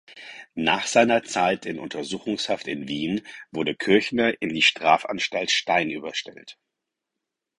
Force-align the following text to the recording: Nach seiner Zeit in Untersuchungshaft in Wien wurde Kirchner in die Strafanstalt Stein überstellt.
Nach 0.55 0.87
seiner 0.87 1.21
Zeit 1.21 1.67
in 1.67 1.77
Untersuchungshaft 1.77 2.67
in 2.67 2.87
Wien 2.87 3.21
wurde 3.51 3.75
Kirchner 3.75 4.33
in 4.41 4.49
die 4.49 4.63
Strafanstalt 4.63 5.51
Stein 5.51 5.91
überstellt. 5.91 6.57